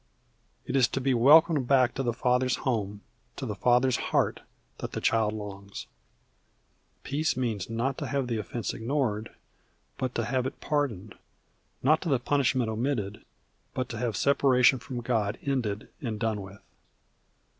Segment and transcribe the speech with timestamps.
[0.65, 3.01] It is to be welcomed back to the father's home,
[3.35, 4.39] to the father's heart,
[4.79, 5.85] that the child longs.
[7.03, 9.29] Peace means not to have the offense ignored,
[9.99, 11.13] but to have it pardoned:
[11.83, 13.23] not to the punishment omitted,
[13.75, 16.63] but to have separation from God ended and done with.